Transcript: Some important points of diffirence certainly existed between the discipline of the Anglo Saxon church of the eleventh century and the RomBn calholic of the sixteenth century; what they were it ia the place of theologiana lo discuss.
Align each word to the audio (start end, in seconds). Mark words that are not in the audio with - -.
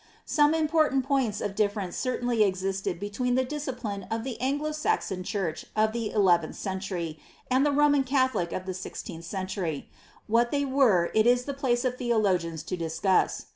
Some 0.25 0.55
important 0.55 1.05
points 1.05 1.41
of 1.41 1.53
diffirence 1.53 1.93
certainly 1.95 2.41
existed 2.41 2.99
between 2.99 3.35
the 3.35 3.45
discipline 3.45 4.07
of 4.09 4.23
the 4.23 4.41
Anglo 4.41 4.71
Saxon 4.71 5.23
church 5.23 5.63
of 5.75 5.91
the 5.93 6.09
eleventh 6.09 6.55
century 6.55 7.19
and 7.51 7.63
the 7.63 7.69
RomBn 7.71 8.05
calholic 8.07 8.51
of 8.51 8.65
the 8.65 8.73
sixteenth 8.73 9.25
century; 9.25 9.91
what 10.25 10.49
they 10.49 10.65
were 10.65 11.11
it 11.13 11.27
ia 11.27 11.35
the 11.43 11.53
place 11.53 11.85
of 11.85 11.97
theologiana 11.97 12.71
lo 12.71 12.77
discuss. 12.77 13.45